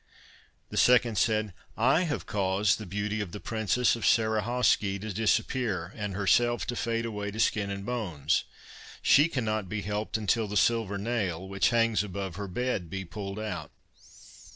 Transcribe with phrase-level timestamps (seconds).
[0.71, 5.93] The second said: 'I have caused the beauty of the princess of Sarahawsky to disappear,
[5.95, 8.45] and herself to fade away to skin and bones;
[9.03, 13.37] she cannot be helped until the silver nail, which hangs above her bed, be pulled
[13.37, 13.69] out.